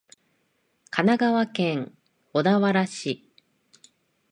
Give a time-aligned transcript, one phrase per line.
[0.89, 1.95] 神奈川県
[2.33, 3.29] 小田原市